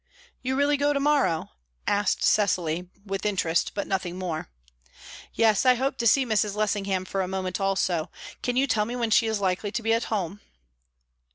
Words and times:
"You 0.41 0.55
really 0.55 0.77
go 0.77 0.93
to 0.93 0.99
morrow?" 0.99 1.51
asked 1.85 2.23
Cecily, 2.23 2.89
with 3.05 3.23
interest, 3.23 3.73
but 3.75 3.85
nothing 3.85 4.17
more. 4.17 4.49
"Yes. 5.35 5.63
I 5.63 5.75
hope 5.75 5.97
to 5.99 6.07
see 6.07 6.25
Mrs. 6.25 6.55
Lessingham 6.55 7.05
for 7.05 7.21
a 7.21 7.27
moment 7.27 7.61
also. 7.61 8.09
Can 8.41 8.55
you 8.57 8.65
tell 8.65 8.85
me 8.85 8.95
when 8.95 9.11
she 9.11 9.27
is 9.27 9.39
likely 9.39 9.71
to 9.71 9.83
be 9.83 9.93
at 9.93 10.05
home?" 10.05 10.41